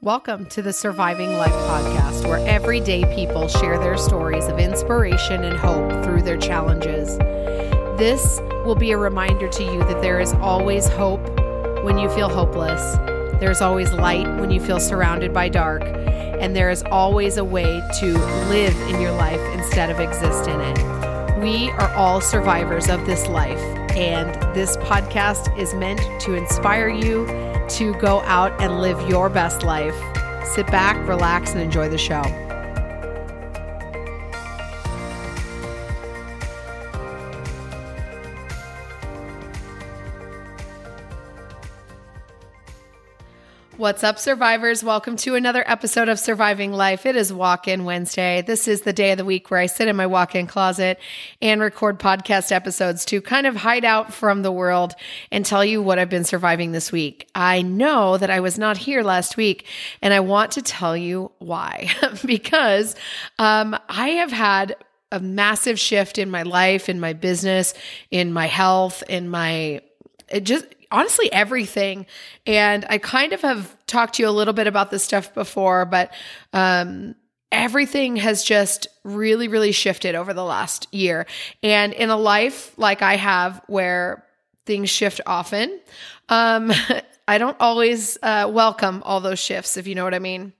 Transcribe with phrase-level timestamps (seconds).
[0.00, 5.58] Welcome to the Surviving Life podcast, where everyday people share their stories of inspiration and
[5.58, 7.18] hope through their challenges.
[7.98, 11.18] This will be a reminder to you that there is always hope
[11.82, 12.96] when you feel hopeless,
[13.40, 17.82] there's always light when you feel surrounded by dark, and there is always a way
[17.98, 18.12] to
[18.50, 21.42] live in your life instead of exist in it.
[21.42, 23.58] We are all survivors of this life,
[23.96, 27.26] and this podcast is meant to inspire you
[27.70, 29.96] to go out and live your best life.
[30.46, 32.47] Sit back, relax, and enjoy the show.
[43.78, 44.82] What's up, survivors?
[44.82, 47.06] Welcome to another episode of Surviving Life.
[47.06, 48.42] It is Walk In Wednesday.
[48.42, 50.98] This is the day of the week where I sit in my walk in closet
[51.40, 54.96] and record podcast episodes to kind of hide out from the world
[55.30, 57.28] and tell you what I've been surviving this week.
[57.36, 59.64] I know that I was not here last week,
[60.02, 61.88] and I want to tell you why.
[62.26, 62.96] because
[63.38, 64.74] um, I have had
[65.12, 67.74] a massive shift in my life, in my business,
[68.10, 69.82] in my health, in my
[70.30, 72.06] it just honestly everything.
[72.46, 75.84] And I kind of have talked to you a little bit about this stuff before,
[75.84, 76.12] but
[76.52, 77.14] um,
[77.52, 81.26] everything has just really, really shifted over the last year.
[81.62, 84.24] And in a life like I have where
[84.66, 85.80] things shift often,
[86.28, 86.72] um,
[87.28, 90.54] I don't always uh, welcome all those shifts, if you know what I mean.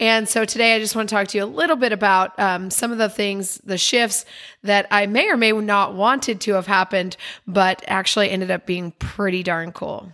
[0.00, 2.70] And so today I just want to talk to you a little bit about um,
[2.70, 4.24] some of the things, the shifts
[4.62, 8.92] that I may or may not wanted to have happened, but actually ended up being
[8.92, 10.10] pretty darn cool.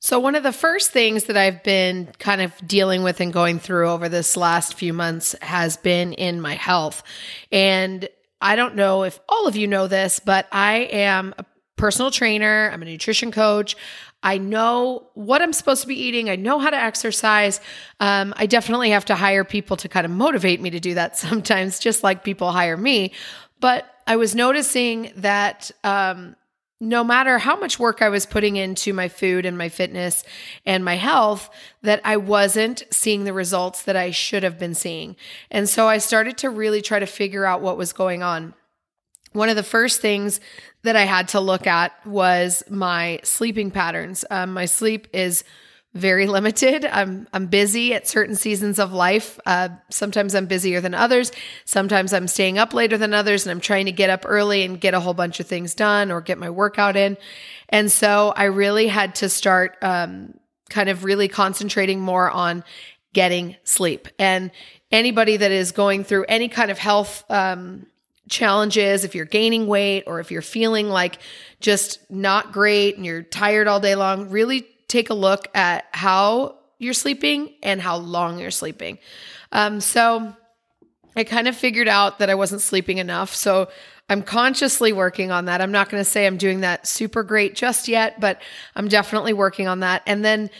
[0.00, 3.60] So, one of the first things that I've been kind of dealing with and going
[3.60, 7.02] through over this last few months has been in my health.
[7.50, 8.08] And
[8.40, 11.44] I don't know if all of you know this, but I am a
[11.76, 13.76] personal trainer, I'm a nutrition coach.
[14.26, 16.28] I know what I'm supposed to be eating.
[16.28, 17.60] I know how to exercise.
[18.00, 21.16] Um, I definitely have to hire people to kind of motivate me to do that
[21.26, 23.12] sometimes, just like people hire me.
[23.60, 26.34] But I was noticing that um,
[26.80, 30.24] no matter how much work I was putting into my food and my fitness
[30.66, 31.48] and my health,
[31.82, 35.14] that I wasn't seeing the results that I should have been seeing.
[35.52, 38.54] And so I started to really try to figure out what was going on.
[39.36, 40.40] One of the first things
[40.82, 44.24] that I had to look at was my sleeping patterns.
[44.30, 45.44] Um, my sleep is
[45.92, 46.86] very limited.
[46.86, 49.38] I'm I'm busy at certain seasons of life.
[49.44, 51.32] Uh, sometimes I'm busier than others.
[51.66, 54.80] Sometimes I'm staying up later than others, and I'm trying to get up early and
[54.80, 57.18] get a whole bunch of things done or get my workout in.
[57.68, 60.32] And so I really had to start um,
[60.70, 62.64] kind of really concentrating more on
[63.12, 64.08] getting sleep.
[64.18, 64.50] And
[64.90, 67.86] anybody that is going through any kind of health um,
[68.28, 71.18] challenges, if you're gaining weight or if you're feeling like
[71.60, 76.56] just not great and you're tired all day long, really take a look at how
[76.78, 78.98] you're sleeping and how long you're sleeping.
[79.52, 80.34] Um, so
[81.16, 83.34] I kind of figured out that I wasn't sleeping enough.
[83.34, 83.68] So
[84.08, 85.60] I'm consciously working on that.
[85.60, 88.40] I'm not going to say I'm doing that super great just yet, but
[88.76, 90.02] I'm definitely working on that.
[90.06, 90.50] And then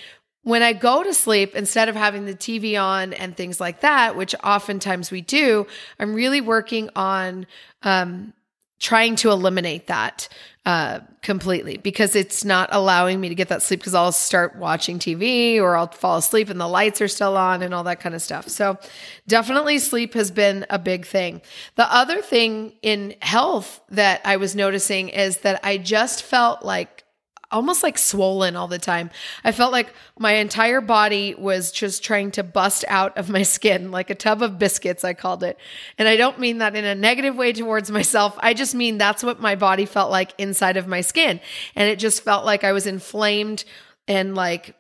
[0.47, 4.15] when I go to sleep, instead of having the TV on and things like that,
[4.15, 5.67] which oftentimes we do,
[5.99, 7.49] I'm really working on
[7.83, 8.33] um,
[8.79, 10.29] trying to eliminate that
[10.65, 15.01] uh, completely because it's not allowing me to get that sleep because I'll start watching
[15.01, 18.15] TV or I'll fall asleep and the lights are still on and all that kind
[18.15, 18.49] of stuff.
[18.49, 18.78] So,
[19.27, 21.43] definitely sleep has been a big thing.
[21.75, 27.03] The other thing in health that I was noticing is that I just felt like
[27.51, 29.11] almost like swollen all the time.
[29.45, 33.91] I felt like my entire body was just trying to bust out of my skin,
[33.91, 35.59] like a tub of biscuits, I called it.
[35.99, 38.37] And I don't mean that in a negative way towards myself.
[38.39, 41.41] I just mean that's what my body felt like inside of my skin.
[41.75, 43.65] And it just felt like I was inflamed
[44.09, 44.75] and like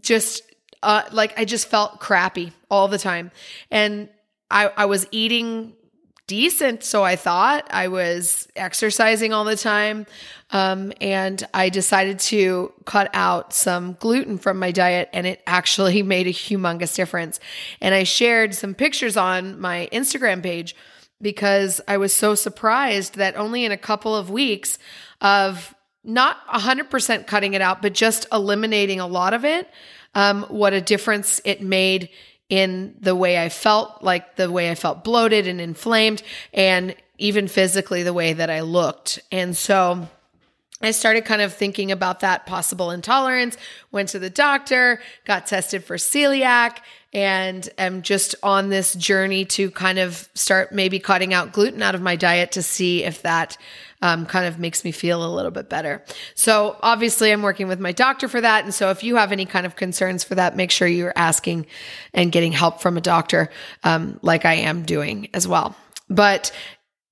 [0.00, 0.42] just,
[0.82, 3.30] uh, like I just felt crappy all the time.
[3.70, 4.08] And
[4.50, 5.74] I, I was eating
[6.26, 6.84] decent.
[6.84, 10.06] So I thought I was exercising all the time.
[10.50, 16.02] Um, and I decided to cut out some gluten from my diet, and it actually
[16.14, 17.40] made a humongous difference.
[17.80, 20.76] And I shared some pictures on my Instagram page
[21.20, 24.78] because I was so surprised that only in a couple of weeks
[25.20, 29.70] of not 100% cutting it out, but just eliminating a lot of it,
[30.14, 32.10] um, what a difference it made
[32.52, 36.22] in the way I felt, like the way I felt bloated and inflamed,
[36.52, 39.20] and even physically the way that I looked.
[39.32, 40.06] And so,
[40.82, 43.56] I started kind of thinking about that possible intolerance,
[43.90, 46.76] went to the doctor, got tested for celiac,
[47.12, 51.94] and am just on this journey to kind of start maybe cutting out gluten out
[51.94, 53.56] of my diet to see if that
[54.00, 56.02] um, kind of makes me feel a little bit better.
[56.34, 58.64] So obviously, I'm working with my doctor for that.
[58.64, 61.66] And so if you have any kind of concerns for that, make sure you're asking
[62.12, 63.48] and getting help from a doctor,
[63.84, 65.76] um, like I am doing as well.
[66.08, 66.50] But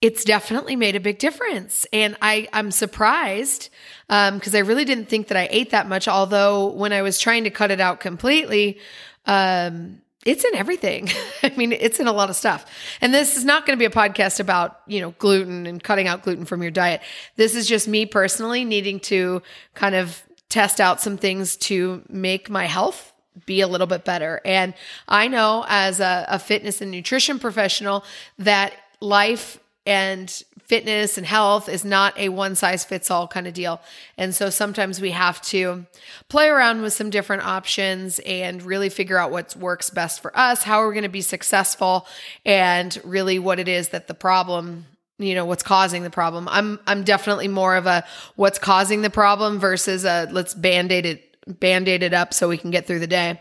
[0.01, 1.87] it's definitely made a big difference.
[1.93, 3.69] And I, I'm surprised
[4.09, 6.09] because um, I really didn't think that I ate that much.
[6.09, 8.79] Although when I was trying to cut it out completely,
[9.27, 11.09] um, it's in everything.
[11.43, 12.67] I mean, it's in a lot of stuff.
[13.01, 16.09] And this is not going to be a podcast about, you know, gluten and cutting
[16.09, 17.01] out gluten from your diet.
[17.37, 19.43] This is just me personally needing to
[19.75, 23.13] kind of test out some things to make my health
[23.47, 24.41] be a little bit better.
[24.45, 24.75] And
[25.09, 28.05] I know as a, a fitness and nutrition professional
[28.39, 29.59] that life
[29.91, 33.81] and fitness and health is not a one size fits all kind of deal.
[34.17, 35.85] And so sometimes we have to
[36.29, 40.63] play around with some different options and really figure out what works best for us,
[40.63, 42.07] how we're going to be successful,
[42.47, 44.87] and really what it is that the problem
[45.19, 48.03] you know what's causing the problem i'm i'm definitely more of a
[48.37, 52.71] what's causing the problem versus a let's band-aid it band-aid it up so we can
[52.71, 53.39] get through the day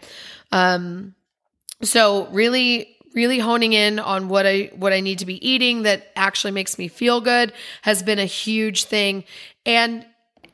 [0.52, 1.16] um
[1.82, 6.12] so really really honing in on what I what I need to be eating that
[6.16, 9.24] actually makes me feel good has been a huge thing.
[9.66, 10.06] And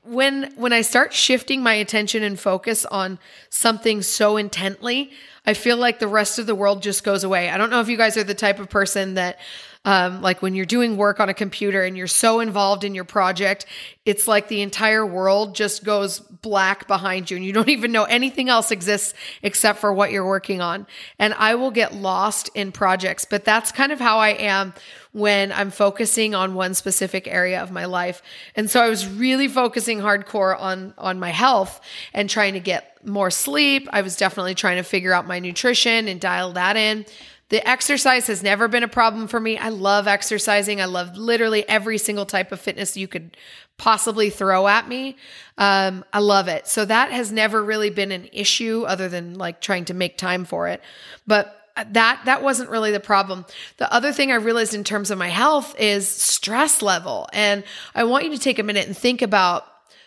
[0.04, 3.20] when when I start shifting my attention and focus on
[3.50, 5.12] something so intently,
[5.46, 7.50] I feel like the rest of the world just goes away.
[7.50, 9.40] I don't know if you guys are the type of person that
[9.86, 13.04] um, like when you're doing work on a computer and you're so involved in your
[13.04, 13.68] project,
[14.04, 18.04] it's like the entire world just goes black behind you and you don't even know
[18.04, 20.88] anything else exists except for what you're working on.
[21.20, 24.74] And I will get lost in projects, but that's kind of how I am
[25.12, 28.22] when I'm focusing on one specific area of my life.
[28.56, 31.80] And so I was really focusing hardcore on on my health
[32.14, 33.88] and trying to get more sleep.
[33.94, 37.06] I was definitely trying to figure out my nutrition and dial that in.
[37.50, 39.58] The exercise has never been a problem for me.
[39.58, 40.82] I love exercising.
[40.82, 43.38] I love literally every single type of fitness you could
[43.78, 45.18] possibly throw at me.
[45.58, 46.68] Um, I love it.
[46.68, 50.46] So that has never really been an issue other than like trying to make time
[50.46, 50.82] for it.
[51.28, 53.46] But that that wasn't really the problem.
[53.78, 57.28] The other thing I realized in terms of my health is stress level.
[57.34, 57.64] And
[57.94, 59.66] I want you to take a minute and think about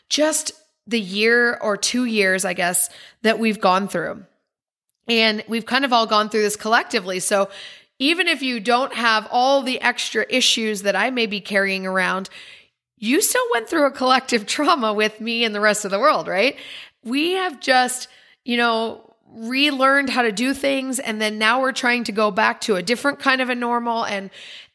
[0.08, 0.52] just
[0.86, 2.88] the year or 2 years, I guess,
[3.20, 4.24] that we've gone through.
[5.08, 7.20] And we've kind of all gone through this collectively.
[7.20, 7.48] So
[7.98, 12.28] even if you don't have all the extra issues that I may be carrying around,
[12.96, 16.28] you still went through a collective trauma with me and the rest of the world,
[16.28, 16.56] right?
[17.02, 18.08] We have just,
[18.44, 22.62] you know, relearned how to do things and then now we're trying to go back
[22.62, 24.30] to a different kind of a normal and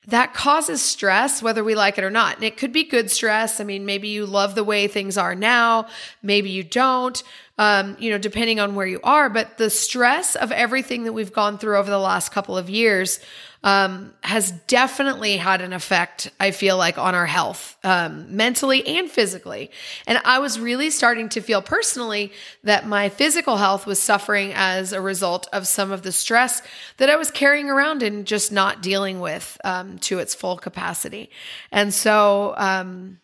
[0.08, 2.36] that causes stress whether we like it or not.
[2.36, 3.60] And it could be good stress.
[3.60, 5.88] I mean, maybe you love the way things are now,
[6.22, 7.24] maybe you don't
[7.58, 9.30] um, you know, depending on where you are.
[9.30, 13.20] But the stress of everything that we've gone through over the last couple of years
[13.66, 19.10] um, has definitely had an effect, I feel like, on our health, um, mentally and
[19.10, 19.72] physically.
[20.06, 22.34] And I was really starting to feel personally
[22.66, 26.62] that my physical health was suffering as a result of some of the stress
[26.98, 29.58] that I was carrying around and just not dealing with
[30.00, 31.30] to its full capacity.
[31.72, 33.20] And so, um,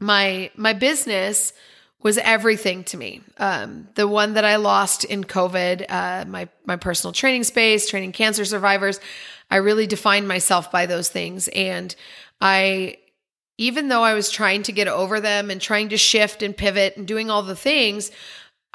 [0.00, 1.52] my my business
[2.02, 3.22] was everything to me.
[3.38, 8.12] Um, the one that I lost in COVID, uh, my my personal training space, training
[8.12, 9.00] cancer survivors,
[9.50, 11.94] I really defined myself by those things, and
[12.40, 12.98] I,
[13.56, 16.96] even though I was trying to get over them and trying to shift and pivot
[16.96, 18.10] and doing all the things,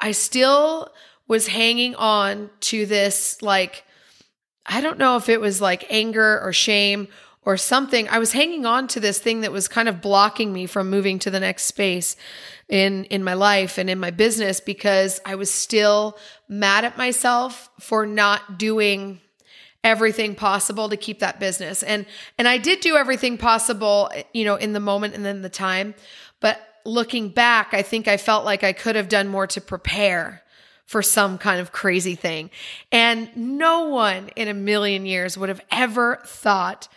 [0.00, 0.90] I still
[1.28, 3.84] was hanging on to this like,
[4.66, 7.08] I don't know if it was like anger or shame
[7.42, 8.08] or something.
[8.08, 11.18] I was hanging on to this thing that was kind of blocking me from moving
[11.20, 12.16] to the next space
[12.68, 16.18] in in my life and in my business because I was still
[16.48, 19.20] mad at myself for not doing
[19.82, 21.82] everything possible to keep that business.
[21.82, 22.04] And
[22.38, 25.94] and I did do everything possible, you know, in the moment and then the time,
[26.40, 30.42] but looking back, I think I felt like I could have done more to prepare
[30.90, 32.50] for some kind of crazy thing.
[32.90, 36.88] And no one in a million years would have ever thought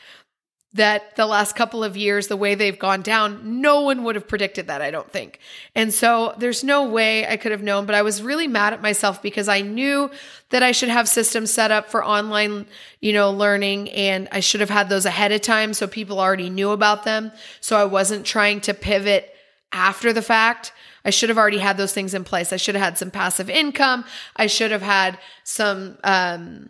[0.73, 4.27] that the last couple of years, the way they've gone down, no one would have
[4.27, 5.37] predicted that, I don't think.
[5.75, 8.81] And so there's no way I could have known, but I was really mad at
[8.81, 10.09] myself because I knew
[10.49, 12.65] that I should have systems set up for online,
[12.99, 16.49] you know, learning and I should have had those ahead of time so people already
[16.49, 17.31] knew about them.
[17.61, 19.35] So I wasn't trying to pivot
[19.71, 20.73] after the fact.
[21.05, 22.53] I should have already had those things in place.
[22.53, 24.05] I should have had some passive income.
[24.35, 26.69] I should have had some, um,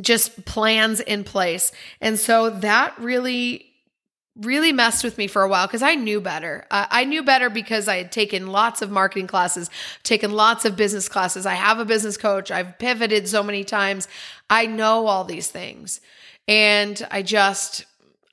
[0.00, 1.72] just plans in place.
[2.00, 3.68] And so that really
[4.38, 6.64] really messed with me for a while because I knew better.
[6.70, 9.68] Uh, I knew better because I had taken lots of marketing classes,
[10.04, 11.44] taken lots of business classes.
[11.44, 12.50] I have a business coach.
[12.50, 14.06] I've pivoted so many times.
[14.48, 16.00] I know all these things.
[16.46, 17.84] And I just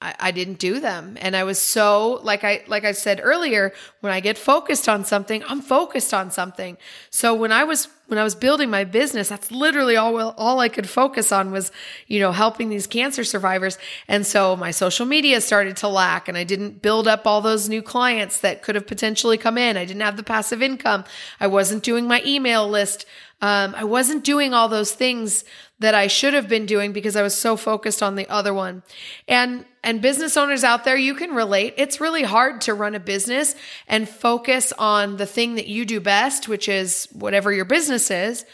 [0.01, 1.17] I, didn't do them.
[1.21, 5.05] And I was so like I like I said earlier, when I get focused on
[5.05, 6.77] something, I'm focused on something.
[7.09, 10.69] So when I was when I was building my business, that's literally all all I
[10.69, 11.71] could focus on was,
[12.07, 13.77] you know, helping these cancer survivors.
[14.07, 17.69] And so my social media started to lack and I didn't build up all those
[17.69, 19.77] new clients that could have potentially come in.
[19.77, 21.05] I didn't have the passive income.
[21.39, 23.05] I wasn't doing my email list.
[23.41, 25.43] Um, I wasn't doing all those things
[25.79, 28.83] that I should have been doing because I was so focused on the other one.
[29.27, 31.75] And and business owners out there, you can relate.
[31.77, 33.55] It's really hard to run a business
[33.87, 38.45] and focus on the thing that you do best, which is whatever your business is,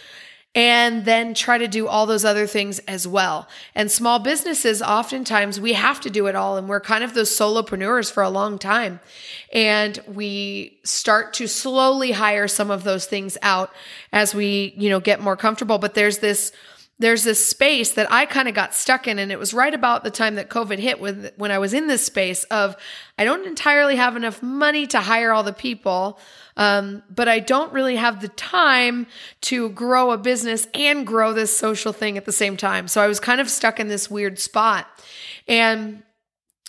[0.53, 3.47] and then try to do all those other things as well.
[3.73, 6.57] And small businesses, oftentimes we have to do it all.
[6.57, 8.99] And we're kind of those solopreneurs for a long time.
[9.53, 13.71] And we start to slowly hire some of those things out
[14.11, 15.77] as we, you know, get more comfortable.
[15.77, 16.51] But there's this,
[17.01, 19.17] there's this space that I kind of got stuck in.
[19.17, 21.87] And it was right about the time that COVID hit when, when I was in
[21.87, 22.75] this space of,
[23.17, 26.19] I don't entirely have enough money to hire all the people.
[26.55, 29.07] Um, but I don't really have the time
[29.41, 32.87] to grow a business and grow this social thing at the same time.
[32.87, 34.87] So I was kind of stuck in this weird spot.
[35.47, 36.03] And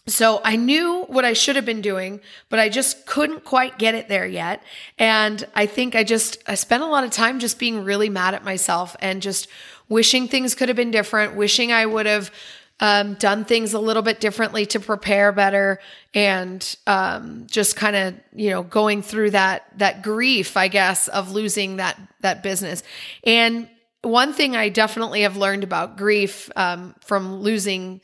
[0.07, 3.95] so I knew what I should have been doing, but I just couldn't quite get
[3.95, 4.63] it there yet.
[4.99, 8.35] And I think I just I spent a lot of time just being really mad
[8.35, 9.47] at myself and just
[9.93, 12.33] wishing things could have been different, wishing I would have
[12.81, 15.79] um, done things a little bit differently to prepare better,
[16.15, 21.31] and um, just kind of you know going through that that grief, I guess, of
[21.31, 22.83] losing that that business.
[23.23, 23.69] And
[24.01, 28.01] one thing I definitely have learned about grief um, from losing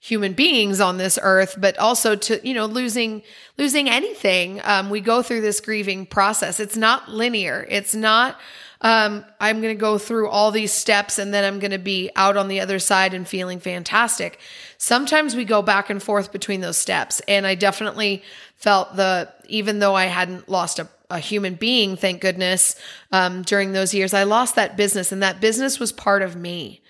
[0.00, 3.22] human beings on this earth but also to you know losing
[3.58, 8.38] losing anything um, we go through this grieving process it's not linear it's not
[8.82, 12.10] um, I'm going to go through all these steps and then I'm going to be
[12.16, 14.40] out on the other side and feeling fantastic.
[14.78, 17.20] Sometimes we go back and forth between those steps.
[17.28, 18.22] And I definitely
[18.56, 22.74] felt the, even though I hadn't lost a, a human being, thank goodness,
[23.12, 26.80] um, during those years, I lost that business and that business was part of me.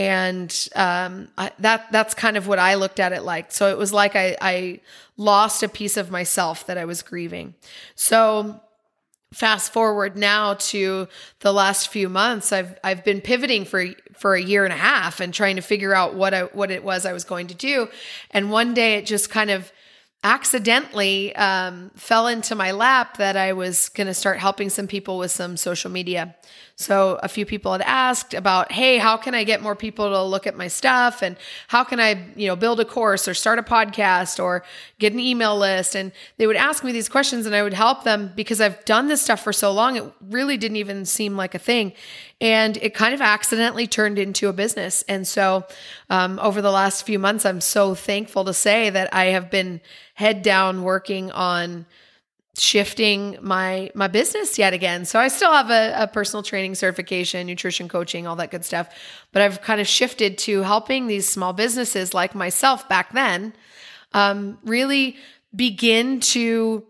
[0.00, 3.52] And um, I, that that's kind of what I looked at it like.
[3.52, 4.80] So it was like I, I
[5.18, 7.52] lost a piece of myself that I was grieving.
[7.96, 8.62] So
[9.34, 11.06] fast forward now to
[11.40, 13.86] the last few months i've i've been pivoting for
[14.18, 16.82] for a year and a half and trying to figure out what I, what it
[16.82, 17.88] was i was going to do
[18.32, 19.70] and one day it just kind of
[20.22, 25.16] accidentally um, fell into my lap that I was going to start helping some people
[25.16, 26.36] with some social media.
[26.80, 30.22] So a few people had asked about, hey, how can I get more people to
[30.22, 31.36] look at my stuff, and
[31.68, 34.64] how can I, you know, build a course or start a podcast or
[34.98, 35.94] get an email list?
[35.94, 39.08] And they would ask me these questions, and I would help them because I've done
[39.08, 39.96] this stuff for so long.
[39.96, 41.92] It really didn't even seem like a thing,
[42.40, 45.02] and it kind of accidentally turned into a business.
[45.06, 45.66] And so
[46.08, 49.82] um, over the last few months, I'm so thankful to say that I have been
[50.14, 51.84] head down working on
[52.58, 55.04] shifting my my business yet again.
[55.04, 58.92] So I still have a, a, personal training certification, nutrition coaching, all that good stuff.
[59.32, 63.52] But I've kind of shifted to helping these small businesses like myself back then
[64.12, 65.16] um, really
[65.54, 66.84] begin to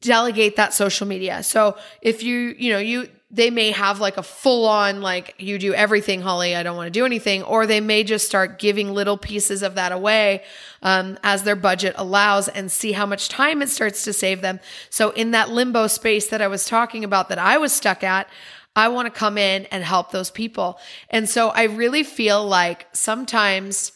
[0.00, 1.42] delegate that social media.
[1.42, 5.58] So if you, you know, you they may have like a full on like you
[5.58, 8.94] do everything holly i don't want to do anything or they may just start giving
[8.94, 10.42] little pieces of that away
[10.82, 14.60] um, as their budget allows and see how much time it starts to save them.
[14.88, 18.28] So in that limbo space that i was talking about that i was stuck at
[18.76, 20.78] i want to come in and help those people.
[21.10, 23.92] And so i really feel like sometimes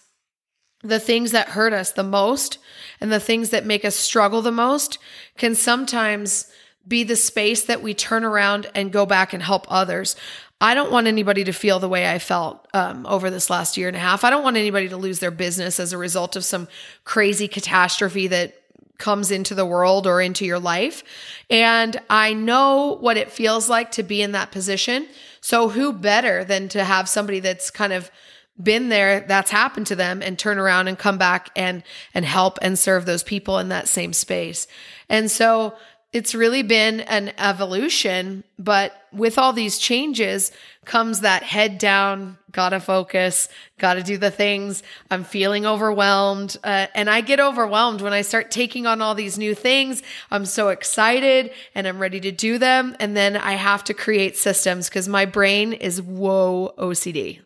[0.82, 2.58] the things that hurt us the most
[3.00, 4.98] and the things that make us struggle the most
[5.36, 6.50] can sometimes
[6.86, 10.16] be the space that we turn around and go back and help others.
[10.60, 13.88] I don't want anybody to feel the way I felt um, over this last year
[13.88, 14.24] and a half.
[14.24, 16.68] I don't want anybody to lose their business as a result of some
[17.04, 18.60] crazy catastrophe that
[18.98, 21.02] comes into the world or into your life.
[21.48, 25.08] And I know what it feels like to be in that position.
[25.40, 28.10] So, who better than to have somebody that's kind of
[28.62, 31.82] been there that's happened to them and turn around and come back and
[32.12, 34.66] and help and serve those people in that same space.
[35.08, 35.74] And so
[36.12, 40.50] it's really been an evolution, but with all these changes
[40.84, 43.48] comes that head down, gotta focus,
[43.78, 44.82] gotta do the things.
[45.08, 46.56] I'm feeling overwhelmed.
[46.64, 50.02] Uh, and I get overwhelmed when I start taking on all these new things.
[50.32, 52.96] I'm so excited and I'm ready to do them.
[52.98, 57.40] And then I have to create systems because my brain is whoa OCD.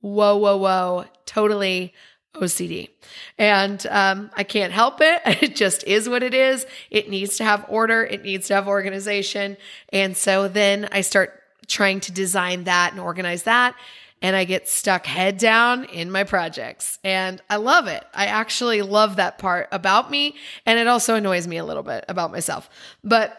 [0.00, 1.04] Whoa, whoa, whoa.
[1.26, 1.94] Totally
[2.34, 2.90] OCD.
[3.38, 5.22] And um, I can't help it.
[5.44, 6.66] It just is what it is.
[6.90, 9.56] It needs to have order, it needs to have organization.
[9.92, 13.74] And so then I start trying to design that and organize that.
[14.22, 16.98] And I get stuck head down in my projects.
[17.04, 18.02] And I love it.
[18.14, 20.34] I actually love that part about me.
[20.64, 22.70] And it also annoys me a little bit about myself.
[23.02, 23.38] But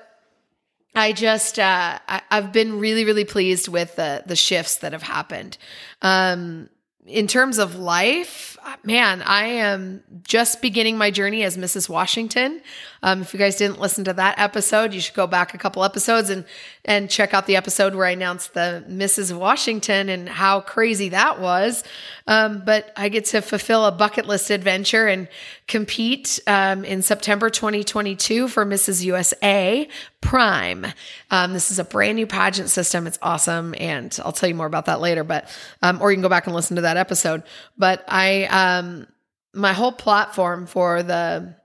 [0.93, 5.03] I just uh, I, have been really really pleased with the the shifts that have
[5.03, 5.57] happened.
[6.01, 6.69] Um,
[7.05, 11.89] in terms of life, man, I am just beginning my journey as Mrs.
[11.89, 12.61] Washington.
[13.03, 15.83] Um, if you guys didn't listen to that episode, you should go back a couple
[15.83, 16.45] episodes and
[16.83, 19.35] and check out the episode where I announced the Mrs.
[19.37, 21.83] Washington and how crazy that was.
[22.27, 25.27] Um, but I get to fulfill a bucket list adventure and
[25.67, 29.03] compete um, in September 2022 for Mrs.
[29.03, 29.87] USA
[30.21, 30.87] Prime.
[31.29, 33.05] Um, this is a brand new pageant system.
[33.05, 35.23] It's awesome, and I'll tell you more about that later.
[35.23, 37.43] But um, or you can go back and listen to that episode.
[37.77, 39.07] But I um,
[39.53, 41.55] my whole platform for the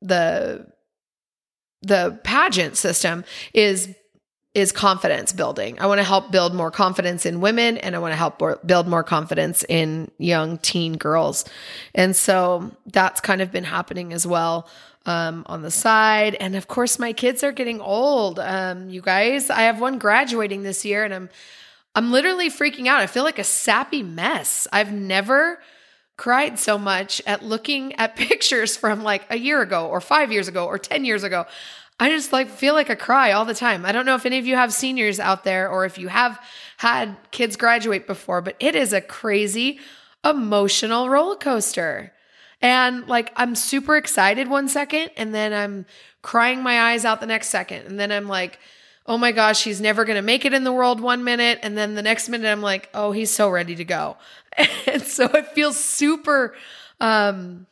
[0.00, 0.66] the
[1.82, 3.94] the pageant system is
[4.54, 5.78] is confidence building.
[5.78, 8.88] I want to help build more confidence in women and I want to help build
[8.88, 11.44] more confidence in young teen girls.
[11.94, 14.66] And so that's kind of been happening as well
[15.06, 16.34] um, on the side.
[16.36, 18.40] And of course, my kids are getting old.
[18.40, 21.28] Um, you guys, I have one graduating this year and I'm
[21.94, 23.00] I'm literally freaking out.
[23.00, 24.66] I feel like a sappy mess.
[24.72, 25.58] I've never
[26.18, 30.48] cried so much at looking at pictures from like a year ago or 5 years
[30.48, 31.46] ago or 10 years ago.
[31.98, 33.86] I just like feel like a cry all the time.
[33.86, 36.38] I don't know if any of you have seniors out there or if you have
[36.76, 39.80] had kids graduate before, but it is a crazy
[40.24, 42.12] emotional roller coaster.
[42.60, 45.86] And like I'm super excited one second and then I'm
[46.22, 47.86] crying my eyes out the next second.
[47.86, 48.58] And then I'm like,
[49.08, 51.58] oh my gosh, he's never going to make it in the world one minute.
[51.62, 54.16] And then the next minute I'm like, oh, he's so ready to go.
[54.86, 56.54] And so it feels super
[57.00, 57.66] um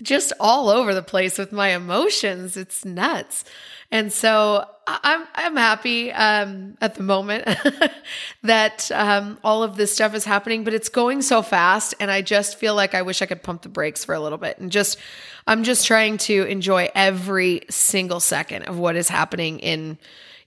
[0.00, 2.56] just all over the place with my emotions.
[2.56, 3.44] It's nuts.
[3.90, 7.46] And so I'm I'm happy um, at the moment
[8.42, 12.22] that um, all of this stuff is happening, but it's going so fast, and I
[12.22, 14.72] just feel like I wish I could pump the brakes for a little bit and
[14.72, 14.98] just
[15.46, 19.98] I'm just trying to enjoy every single second of what is happening in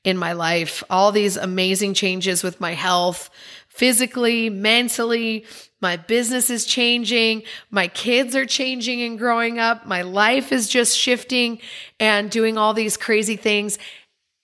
[0.06, 0.82] in my life.
[0.90, 3.30] All these amazing changes with my health,
[3.68, 5.46] physically, mentally,
[5.82, 7.44] my business is changing.
[7.70, 9.86] My kids are changing and growing up.
[9.86, 11.60] My life is just shifting
[12.00, 13.78] and doing all these crazy things.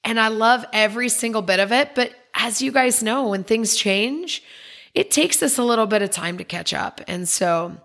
[0.03, 1.95] And I love every single bit of it.
[1.95, 4.43] But as you guys know, when things change,
[4.93, 7.01] it takes us a little bit of time to catch up.
[7.07, 7.75] And so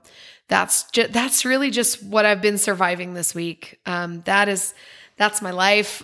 [0.49, 3.79] that's just, that's really just what I've been surviving this week.
[3.87, 4.75] Um, that is
[5.17, 6.03] that's my life.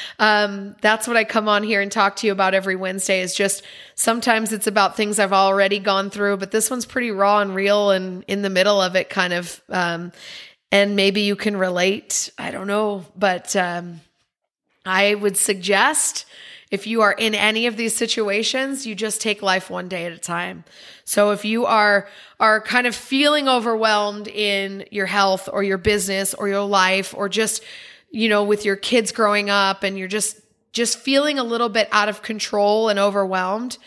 [0.18, 3.34] um, that's what I come on here and talk to you about every Wednesday is
[3.34, 3.62] just
[3.96, 7.90] sometimes it's about things I've already gone through, but this one's pretty raw and real
[7.90, 9.60] and in the middle of it kind of.
[9.68, 10.12] Um,
[10.70, 12.30] and maybe you can relate.
[12.38, 14.00] I don't know, but um,
[14.84, 16.26] I would suggest
[16.70, 20.12] if you are in any of these situations, you just take life one day at
[20.12, 20.64] a time.
[21.04, 22.08] So if you are
[22.40, 27.28] are kind of feeling overwhelmed in your health or your business or your life or
[27.28, 27.62] just
[28.10, 30.40] you know, with your kids growing up and you're just
[30.72, 33.78] just feeling a little bit out of control and overwhelmed,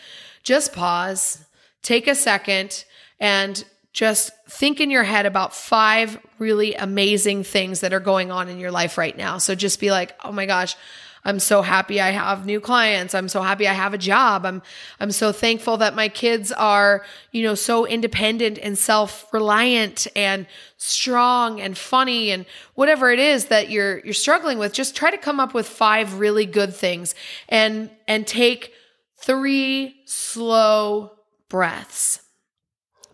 [0.42, 1.44] just pause,
[1.82, 2.84] take a second
[3.20, 8.48] and just think in your head about five really amazing things that are going on
[8.48, 9.38] in your life right now.
[9.38, 10.76] So just be like, "Oh my gosh,
[11.24, 13.14] I'm so happy I have new clients.
[13.14, 14.46] I'm so happy I have a job.
[14.46, 14.62] I'm
[14.98, 20.46] I'm so thankful that my kids are, you know, so independent and self-reliant and
[20.78, 24.72] strong and funny and whatever it is that you're you're struggling with.
[24.72, 27.14] Just try to come up with five really good things
[27.48, 28.72] and and take
[29.18, 31.12] 3 slow
[31.50, 32.22] breaths.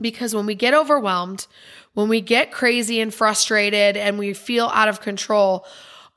[0.00, 1.46] Because when we get overwhelmed,
[1.94, 5.64] when we get crazy and frustrated and we feel out of control,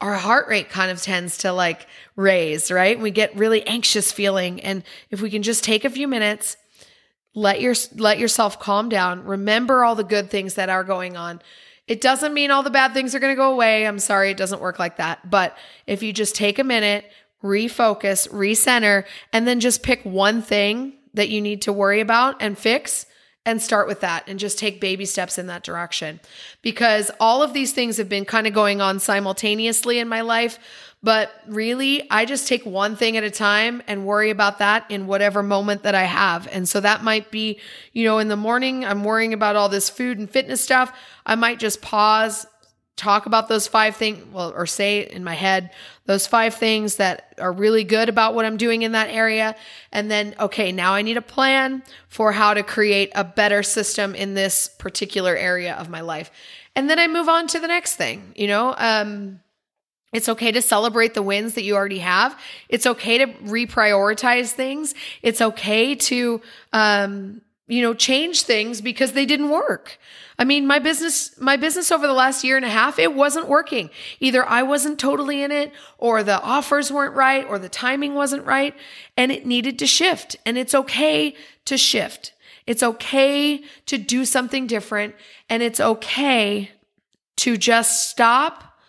[0.01, 2.99] our heart rate kind of tends to like raise, right?
[2.99, 4.61] We get really anxious feeling.
[4.61, 6.55] And if we can just take a few minutes,
[7.35, 11.41] let your let yourself calm down, remember all the good things that are going on.
[11.87, 13.87] It doesn't mean all the bad things are going to go away.
[13.87, 15.29] I'm sorry, it doesn't work like that.
[15.29, 15.57] But
[15.87, 17.05] if you just take a minute,
[17.43, 22.57] refocus, recenter, and then just pick one thing that you need to worry about and
[22.57, 23.05] fix,
[23.49, 26.19] and start with that and just take baby steps in that direction.
[26.61, 30.59] Because all of these things have been kind of going on simultaneously in my life.
[31.01, 35.07] But really, I just take one thing at a time and worry about that in
[35.07, 36.47] whatever moment that I have.
[36.51, 37.59] And so that might be,
[37.93, 40.91] you know, in the morning, I'm worrying about all this food and fitness stuff.
[41.25, 42.45] I might just pause,
[42.99, 45.71] talk about those five things, well, or say in my head
[46.05, 49.55] those five things that are really good about what I'm doing in that area.
[49.91, 54.15] And then, okay, now I need a plan for how to create a better system
[54.15, 56.31] in this particular area of my life.
[56.75, 58.75] And then I move on to the next thing, you know?
[58.77, 59.39] Um,
[60.11, 62.39] it's okay to celebrate the wins that you already have.
[62.67, 64.95] It's okay to reprioritize things.
[65.21, 66.41] It's okay to,
[66.73, 69.99] um, you know, change things because they didn't work.
[70.39, 73.47] I mean, my business, my business over the last year and a half, it wasn't
[73.47, 73.91] working.
[74.19, 78.45] Either I wasn't totally in it or the offers weren't right or the timing wasn't
[78.45, 78.75] right
[79.15, 80.35] and it needed to shift.
[80.45, 82.33] And it's okay to shift.
[82.65, 85.13] It's okay to do something different
[85.47, 86.71] and it's okay
[87.37, 88.79] to just stop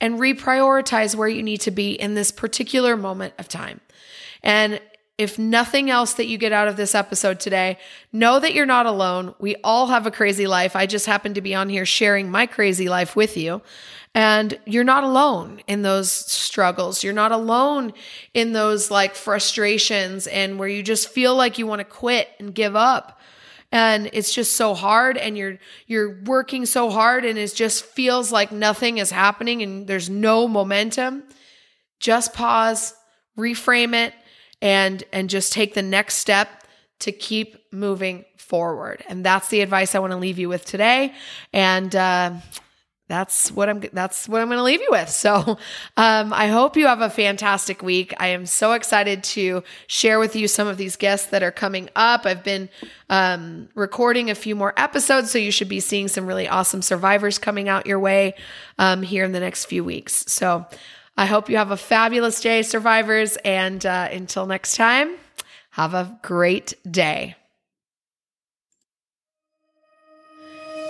[0.00, 3.80] and reprioritize where you need to be in this particular moment of time.
[4.42, 4.80] And
[5.16, 7.78] if nothing else that you get out of this episode today,
[8.12, 9.34] know that you're not alone.
[9.38, 10.74] We all have a crazy life.
[10.74, 13.62] I just happen to be on here sharing my crazy life with you.
[14.16, 17.04] And you're not alone in those struggles.
[17.04, 17.92] You're not alone
[18.32, 22.54] in those like frustrations and where you just feel like you want to quit and
[22.54, 23.20] give up.
[23.70, 28.30] And it's just so hard and you're you're working so hard and it just feels
[28.30, 31.24] like nothing is happening and there's no momentum.
[31.98, 32.94] Just pause,
[33.36, 34.14] reframe it
[34.64, 36.48] and and just take the next step
[37.00, 39.04] to keep moving forward.
[39.08, 41.12] And that's the advice I want to leave you with today.
[41.52, 42.32] And uh,
[43.06, 45.10] that's what I'm that's what I'm going to leave you with.
[45.10, 45.58] So,
[45.98, 48.14] um, I hope you have a fantastic week.
[48.18, 51.90] I am so excited to share with you some of these guests that are coming
[51.94, 52.24] up.
[52.24, 52.70] I've been
[53.10, 57.38] um, recording a few more episodes, so you should be seeing some really awesome survivors
[57.38, 58.34] coming out your way
[58.78, 60.24] um, here in the next few weeks.
[60.32, 60.64] So,
[61.16, 63.36] I hope you have a fabulous day, survivors.
[63.44, 65.14] And uh, until next time,
[65.70, 67.36] have a great day.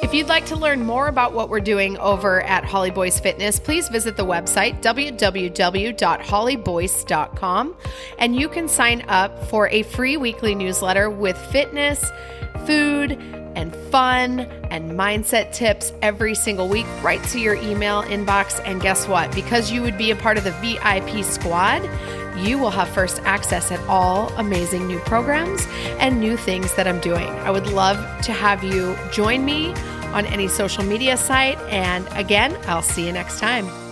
[0.02, 3.58] If you'd like to learn more about what we're doing over at Holly Boyce Fitness,
[3.58, 7.76] please visit the website www.hollyboyce.com
[8.18, 12.04] and you can sign up for a free weekly newsletter with fitness,
[12.66, 14.40] food, and fun
[14.70, 18.60] and mindset tips every single week right to your email inbox.
[18.64, 19.34] And guess what?
[19.34, 21.82] Because you would be a part of the VIP squad,
[22.36, 25.66] you will have first access at all amazing new programs
[26.00, 27.28] and new things that I'm doing.
[27.28, 29.72] I would love to have you join me
[30.12, 31.58] on any social media site.
[31.70, 33.83] And again, I'll see you next time.